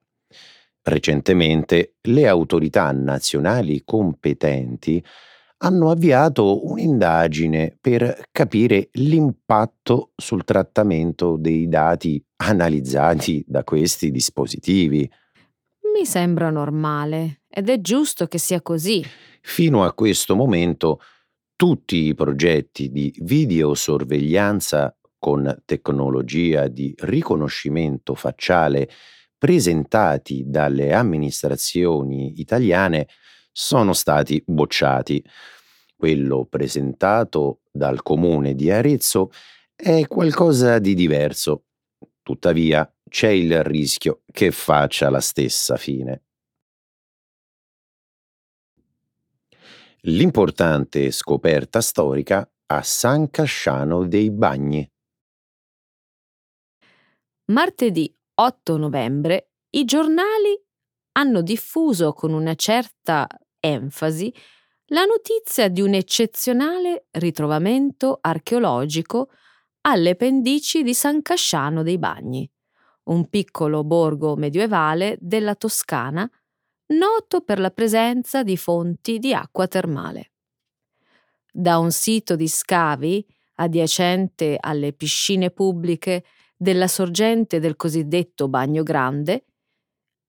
Recentemente 0.83 1.97
le 2.01 2.27
autorità 2.27 2.91
nazionali 2.91 3.83
competenti 3.85 5.03
hanno 5.63 5.91
avviato 5.91 6.67
un'indagine 6.67 7.77
per 7.79 8.29
capire 8.31 8.89
l'impatto 8.93 10.11
sul 10.15 10.43
trattamento 10.43 11.37
dei 11.37 11.67
dati 11.67 12.23
analizzati 12.37 13.43
da 13.47 13.63
questi 13.63 14.09
dispositivi. 14.09 15.09
Mi 15.93 16.05
sembra 16.05 16.49
normale 16.49 17.41
ed 17.47 17.69
è 17.69 17.79
giusto 17.79 18.25
che 18.27 18.39
sia 18.39 18.61
così. 18.61 19.05
Fino 19.41 19.83
a 19.83 19.93
questo 19.93 20.35
momento 20.35 20.99
tutti 21.55 22.05
i 22.07 22.15
progetti 22.15 22.89
di 22.89 23.13
videosorveglianza 23.19 24.95
con 25.19 25.61
tecnologia 25.65 26.67
di 26.67 26.95
riconoscimento 26.97 28.15
facciale 28.15 28.89
presentati 29.41 30.43
dalle 30.45 30.93
amministrazioni 30.93 32.39
italiane 32.39 33.07
sono 33.51 33.91
stati 33.93 34.39
bocciati. 34.45 35.25
Quello 35.95 36.45
presentato 36.45 37.61
dal 37.71 38.03
comune 38.03 38.53
di 38.53 38.69
Arezzo 38.69 39.31
è 39.75 40.05
qualcosa 40.05 40.77
di 40.77 40.93
diverso. 40.93 41.63
Tuttavia 42.21 42.87
c'è 43.09 43.29
il 43.29 43.63
rischio 43.63 44.21
che 44.31 44.51
faccia 44.51 45.09
la 45.09 45.19
stessa 45.21 45.75
fine. 45.75 46.21
L'importante 50.01 51.09
scoperta 51.09 51.81
storica 51.81 52.47
a 52.67 52.83
San 52.83 53.31
Casciano 53.31 54.05
dei 54.05 54.29
Bagni. 54.29 54.87
Martedì 57.45 58.15
8 58.41 58.77
novembre 58.77 59.51
i 59.71 59.85
giornali 59.85 60.59
hanno 61.11 61.43
diffuso 61.43 62.11
con 62.13 62.33
una 62.33 62.55
certa 62.55 63.27
enfasi 63.59 64.33
la 64.87 65.05
notizia 65.05 65.67
di 65.67 65.79
un 65.81 65.93
eccezionale 65.93 67.05
ritrovamento 67.11 68.17
archeologico 68.19 69.29
alle 69.81 70.15
pendici 70.15 70.81
di 70.81 70.95
San 70.95 71.21
Casciano 71.21 71.83
dei 71.83 71.99
Bagni, 71.99 72.49
un 73.03 73.29
piccolo 73.29 73.83
borgo 73.83 74.35
medievale 74.35 75.17
della 75.19 75.53
Toscana 75.53 76.27
noto 76.87 77.41
per 77.41 77.59
la 77.59 77.69
presenza 77.69 78.41
di 78.41 78.57
fonti 78.57 79.19
di 79.19 79.35
acqua 79.35 79.67
termale. 79.67 80.31
Da 81.51 81.77
un 81.77 81.91
sito 81.91 82.35
di 82.35 82.47
scavi 82.47 83.23
adiacente 83.55 84.57
alle 84.59 84.93
piscine 84.93 85.51
pubbliche 85.51 86.23
della 86.61 86.87
sorgente 86.87 87.59
del 87.59 87.75
cosiddetto 87.75 88.47
Bagno 88.47 88.83
Grande, 88.83 89.45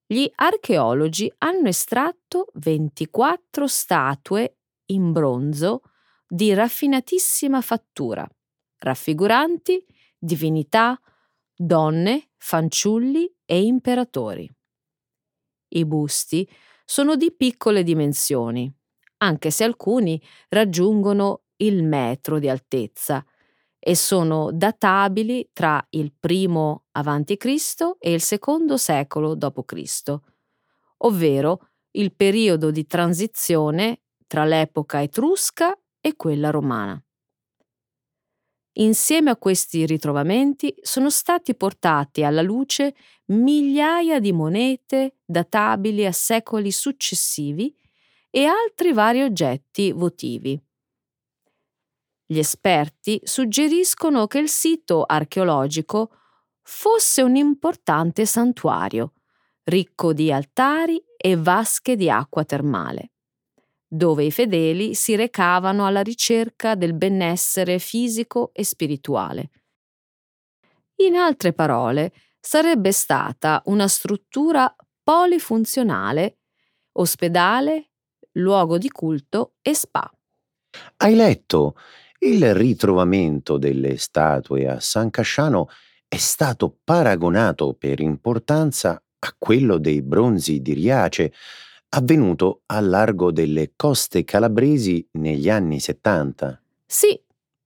gli 0.06 0.26
archeologi 0.36 1.30
hanno 1.38 1.68
estratto 1.68 2.46
24 2.54 3.66
statue 3.66 4.56
in 4.86 5.12
bronzo 5.12 5.82
di 6.26 6.54
raffinatissima 6.54 7.60
fattura, 7.60 8.26
raffiguranti 8.78 9.84
divinità, 10.16 10.98
donne, 11.54 12.30
fanciulli 12.38 13.30
e 13.44 13.62
imperatori. 13.62 14.50
I 15.74 15.84
busti 15.84 16.48
sono 16.86 17.14
di 17.14 17.30
piccole 17.36 17.82
dimensioni, 17.82 18.74
anche 19.18 19.50
se 19.50 19.64
alcuni 19.64 20.18
raggiungono 20.48 21.42
il 21.56 21.84
metro 21.84 22.38
di 22.38 22.48
altezza 22.48 23.22
e 23.84 23.96
sono 23.96 24.52
databili 24.52 25.50
tra 25.52 25.84
il 25.90 26.12
primo 26.16 26.84
a.C. 26.92 27.96
e 27.98 28.12
il 28.12 28.20
secondo 28.20 28.76
secolo 28.76 29.34
d.C., 29.34 30.14
ovvero 30.98 31.70
il 31.92 32.14
periodo 32.14 32.70
di 32.70 32.86
transizione 32.86 34.02
tra 34.28 34.44
l'epoca 34.44 35.02
etrusca 35.02 35.76
e 36.00 36.14
quella 36.14 36.50
romana. 36.50 37.02
Insieme 38.76 39.30
a 39.30 39.36
questi 39.36 39.84
ritrovamenti 39.84 40.72
sono 40.80 41.10
stati 41.10 41.54
portati 41.56 42.22
alla 42.22 42.40
luce 42.40 42.94
migliaia 43.26 44.20
di 44.20 44.32
monete 44.32 45.16
databili 45.24 46.06
a 46.06 46.12
secoli 46.12 46.70
successivi 46.70 47.74
e 48.30 48.44
altri 48.44 48.92
vari 48.92 49.22
oggetti 49.22 49.90
votivi. 49.90 50.58
Gli 52.32 52.38
esperti 52.38 53.20
suggeriscono 53.22 54.26
che 54.26 54.38
il 54.38 54.48
sito 54.48 55.04
archeologico 55.04 56.16
fosse 56.62 57.20
un 57.20 57.36
importante 57.36 58.24
santuario, 58.24 59.12
ricco 59.64 60.14
di 60.14 60.32
altari 60.32 61.04
e 61.14 61.36
vasche 61.36 61.94
di 61.94 62.08
acqua 62.08 62.42
termale, 62.44 63.10
dove 63.86 64.24
i 64.24 64.30
fedeli 64.30 64.94
si 64.94 65.14
recavano 65.14 65.84
alla 65.84 66.00
ricerca 66.00 66.74
del 66.74 66.94
benessere 66.94 67.78
fisico 67.78 68.48
e 68.54 68.64
spirituale. 68.64 69.50
In 71.02 71.16
altre 71.16 71.52
parole, 71.52 72.14
sarebbe 72.40 72.92
stata 72.92 73.60
una 73.66 73.88
struttura 73.88 74.74
polifunzionale, 75.02 76.38
ospedale, 76.92 77.90
luogo 78.36 78.78
di 78.78 78.88
culto 78.88 79.56
e 79.60 79.74
spa. 79.74 80.10
Hai 80.96 81.14
letto 81.14 81.74
il 82.24 82.54
ritrovamento 82.54 83.58
delle 83.58 83.96
statue 83.96 84.68
a 84.68 84.78
San 84.80 85.10
Casciano 85.10 85.68
è 86.06 86.16
stato 86.16 86.78
paragonato 86.84 87.74
per 87.74 88.00
importanza 88.00 89.02
a 89.18 89.34
quello 89.38 89.78
dei 89.78 90.02
bronzi 90.02 90.60
di 90.60 90.72
Riace, 90.72 91.32
avvenuto 91.90 92.62
a 92.66 92.80
largo 92.80 93.32
delle 93.32 93.72
coste 93.74 94.24
calabresi 94.24 95.06
negli 95.12 95.48
anni 95.48 95.80
70. 95.80 96.60
Sì, 96.86 97.20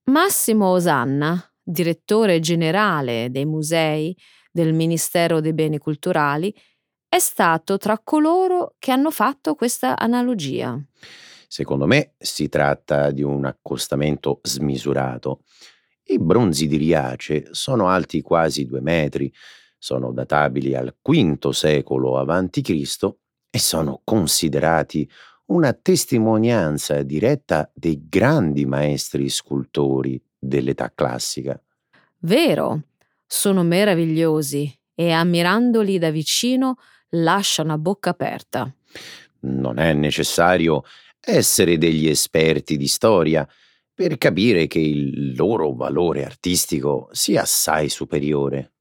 Massimo 0.05 0.69
Osanna, 0.69 1.43
direttore 1.63 2.41
generale 2.41 3.29
dei 3.31 3.45
musei 3.45 4.17
del 4.51 4.73
Ministero 4.73 5.41
dei 5.41 5.53
Beni 5.53 5.79
Culturali, 5.79 6.55
è 7.09 7.19
stato 7.19 7.77
tra 7.77 8.01
coloro 8.03 8.75
che 8.79 8.91
hanno 8.91 9.11
fatto 9.11 9.55
questa 9.55 9.99
analogia. 9.99 10.79
Secondo 11.57 11.87
me 11.87 12.13
si 12.19 12.51
tratta 12.51 13.11
di 13.11 13.23
un 13.23 13.47
accostamento 13.47 14.41
smisurato. 14.43 15.41
I 16.03 16.19
bronzi 16.19 16.67
di 16.67 16.77
Riace 16.77 17.49
sono 17.53 17.89
alti 17.89 18.21
quasi 18.21 18.67
due 18.67 18.83
metri, 18.83 19.33
sono 19.79 20.13
databili 20.13 20.75
al 20.75 20.95
V 21.03 21.49
secolo 21.53 22.19
a.C. 22.19 23.15
e 23.49 23.59
sono 23.59 24.03
considerati 24.05 25.11
una 25.47 25.73
testimonianza 25.73 27.03
diretta 27.03 27.71
dei 27.73 28.07
grandi 28.07 28.67
maestri 28.67 29.31
scultori 29.31 30.23
dell'età 30.39 30.93
classica. 30.95 31.59
Vero, 32.19 32.83
sono 33.27 33.63
meravigliosi 33.63 34.79
e 34.95 35.11
ammirandoli 35.11 35.97
da 35.99 36.11
vicino 36.11 36.77
lasciano 37.13 37.73
a 37.73 37.79
bocca 37.79 38.11
aperta. 38.11 38.71
Non 39.39 39.79
è 39.79 39.95
necessario 39.95 40.83
essere 41.27 41.77
degli 41.77 42.07
esperti 42.07 42.77
di 42.77 42.87
storia 42.87 43.47
per 43.93 44.19
capire 44.19 44.67
che 44.67 44.79
il 44.79 45.35
loro 45.35 45.73
valore 45.73 46.25
artistico 46.25 47.09
sia 47.13 47.43
assai 47.43 47.89
superiore. 47.89 48.73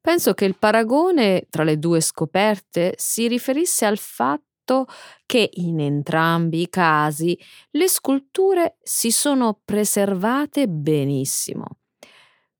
Penso 0.00 0.34
che 0.34 0.44
il 0.44 0.58
paragone 0.58 1.46
tra 1.48 1.64
le 1.64 1.78
due 1.78 2.00
scoperte 2.00 2.94
si 2.98 3.26
riferisse 3.26 3.86
al 3.86 3.96
fatto 3.96 4.86
che 5.24 5.48
in 5.54 5.80
entrambi 5.80 6.60
i 6.60 6.68
casi 6.68 7.38
le 7.70 7.88
sculture 7.88 8.76
si 8.82 9.10
sono 9.10 9.60
preservate 9.64 10.68
benissimo. 10.68 11.78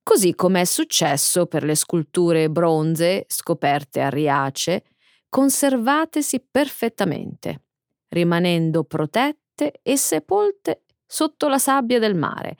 Così 0.02 0.34
come 0.34 0.62
è 0.62 0.64
successo 0.64 1.46
per 1.46 1.64
le 1.64 1.74
sculture 1.74 2.48
bronze 2.48 3.24
scoperte 3.26 4.00
a 4.00 4.08
Riace, 4.08 4.84
conservatesi 5.28 6.46
perfettamente, 6.50 7.63
rimanendo 8.08 8.84
protette 8.84 9.80
e 9.82 9.96
sepolte 9.96 10.84
sotto 11.06 11.48
la 11.48 11.58
sabbia 11.58 11.98
del 11.98 12.14
mare. 12.14 12.56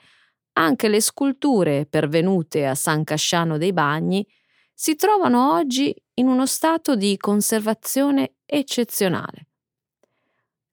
Anche 0.53 0.87
le 0.87 1.01
sculture 1.01 1.85
pervenute 1.85 2.65
a 2.65 2.75
San 2.75 3.03
Casciano 3.03 3.57
dei 3.57 3.73
Bagni 3.73 4.25
si 4.73 4.95
trovano 4.95 5.53
oggi 5.53 5.95
in 6.15 6.27
uno 6.27 6.45
stato 6.45 6.95
di 6.95 7.17
conservazione 7.17 8.35
eccezionale. 8.45 9.47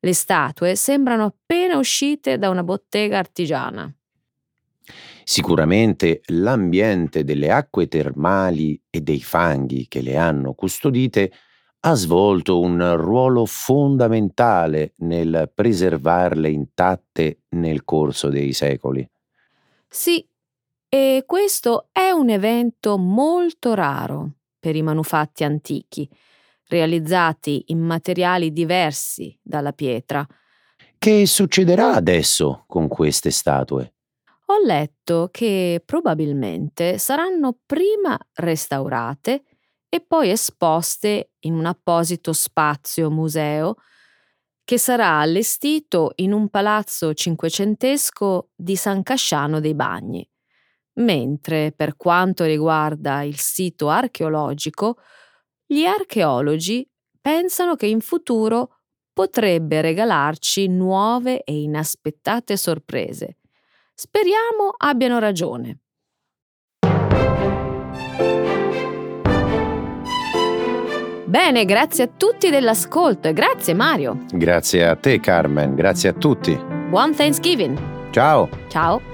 Le 0.00 0.14
statue 0.14 0.74
sembrano 0.74 1.24
appena 1.26 1.78
uscite 1.78 2.36
da 2.38 2.48
una 2.50 2.64
bottega 2.64 3.18
artigiana. 3.18 3.92
Sicuramente 5.24 6.22
l'ambiente 6.26 7.22
delle 7.22 7.50
acque 7.50 7.86
termali 7.86 8.80
e 8.90 9.00
dei 9.00 9.22
fanghi 9.22 9.86
che 9.86 10.00
le 10.00 10.16
hanno 10.16 10.54
custodite 10.54 11.32
ha 11.84 11.94
svolto 11.94 12.60
un 12.60 12.96
ruolo 12.96 13.44
fondamentale 13.44 14.92
nel 14.98 15.50
preservarle 15.52 16.48
intatte 16.48 17.42
nel 17.50 17.84
corso 17.84 18.28
dei 18.28 18.52
secoli. 18.52 19.08
Sì, 19.88 20.24
e 20.88 21.24
questo 21.26 21.88
è 21.90 22.10
un 22.10 22.28
evento 22.30 22.98
molto 22.98 23.74
raro 23.74 24.34
per 24.60 24.76
i 24.76 24.82
manufatti 24.82 25.42
antichi, 25.42 26.08
realizzati 26.68 27.64
in 27.68 27.80
materiali 27.80 28.52
diversi 28.52 29.36
dalla 29.42 29.72
pietra. 29.72 30.24
Che 30.96 31.26
succederà 31.26 31.94
adesso 31.94 32.62
con 32.68 32.86
queste 32.86 33.32
statue? 33.32 33.94
Ho 34.46 34.64
letto 34.64 35.30
che 35.32 35.82
probabilmente 35.84 36.98
saranno 36.98 37.58
prima 37.66 38.16
restaurate 38.34 39.42
e 39.94 40.00
poi 40.00 40.30
esposte 40.30 41.32
in 41.40 41.54
un 41.54 41.66
apposito 41.66 42.32
spazio 42.32 43.10
museo 43.10 43.74
che 44.64 44.78
sarà 44.78 45.18
allestito 45.18 46.12
in 46.16 46.32
un 46.32 46.48
palazzo 46.48 47.12
cinquecentesco 47.12 48.52
di 48.54 48.76
San 48.76 49.02
Casciano 49.02 49.60
dei 49.60 49.74
Bagni 49.74 50.26
mentre 50.94 51.72
per 51.72 51.96
quanto 51.96 52.44
riguarda 52.44 53.22
il 53.22 53.38
sito 53.38 53.88
archeologico, 53.88 54.98
gli 55.64 55.84
archeologi 55.84 56.86
pensano 57.20 57.76
che 57.76 57.86
in 57.86 58.00
futuro 58.00 58.80
potrebbe 59.12 59.80
regalarci 59.80 60.66
nuove 60.68 61.42
e 61.44 61.60
inaspettate 61.60 62.56
sorprese. 62.56 63.38
Speriamo 63.94 64.74
abbiano 64.76 65.18
ragione. 65.18 65.81
Bene, 71.32 71.64
grazie 71.64 72.04
a 72.04 72.08
tutti 72.14 72.50
dell'ascolto 72.50 73.26
e 73.28 73.32
grazie 73.32 73.72
Mario. 73.72 74.26
Grazie 74.30 74.86
a 74.86 74.96
te 74.96 75.18
Carmen, 75.18 75.74
grazie 75.74 76.10
a 76.10 76.12
tutti. 76.12 76.54
Buon 76.90 77.14
Thanksgiving. 77.14 78.10
Ciao. 78.10 78.50
Ciao. 78.68 79.11